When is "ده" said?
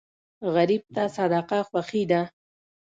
2.11-2.21